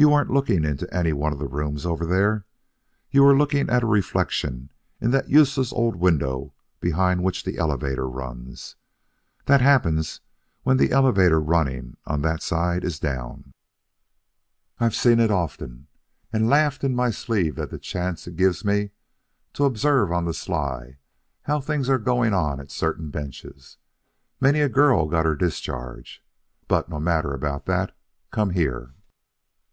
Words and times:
You 0.00 0.10
weren't 0.10 0.30
looking 0.30 0.64
into 0.64 0.86
any 0.94 1.12
one 1.12 1.32
of 1.32 1.40
the 1.40 1.48
rooms 1.48 1.84
over 1.84 2.06
there. 2.06 2.46
You 3.10 3.24
were 3.24 3.36
looking 3.36 3.68
at 3.68 3.82
a 3.82 3.86
reflection 3.86 4.70
in 5.00 5.10
that 5.10 5.28
useless 5.28 5.72
old 5.72 5.96
window 5.96 6.54
behind 6.78 7.24
which 7.24 7.42
the 7.42 7.58
elevator 7.58 8.08
runs. 8.08 8.76
That 9.46 9.60
happens 9.60 10.20
when 10.62 10.76
the 10.76 10.92
elevator 10.92 11.40
running 11.40 11.96
on 12.06 12.22
that 12.22 12.44
side 12.44 12.84
is 12.84 13.00
down. 13.00 13.52
I've 14.78 14.94
seen 14.94 15.18
it 15.18 15.32
often 15.32 15.88
and 16.32 16.48
laughed 16.48 16.84
in 16.84 16.94
my 16.94 17.10
sleeve 17.10 17.58
at 17.58 17.70
the 17.70 17.78
chance 17.80 18.28
it 18.28 18.36
gives 18.36 18.64
me 18.64 18.90
to 19.54 19.64
observe 19.64 20.12
on 20.12 20.26
the 20.26 20.32
sly 20.32 20.98
how 21.42 21.60
things 21.60 21.88
are 21.88 21.98
going 21.98 22.32
on 22.32 22.60
at 22.60 22.70
certain 22.70 23.10
benches. 23.10 23.78
Many 24.40 24.60
a 24.60 24.68
girl 24.68 25.06
has 25.06 25.10
got 25.10 25.26
her 25.26 25.34
discharge 25.34 26.22
But 26.68 26.88
no 26.88 27.00
matter 27.00 27.34
about 27.34 27.66
that. 27.66 27.96
Come 28.30 28.50
here. 28.50 28.94